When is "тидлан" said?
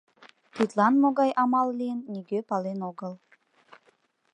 0.53-0.93